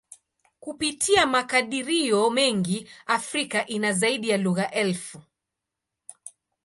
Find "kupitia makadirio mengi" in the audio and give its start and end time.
0.59-2.89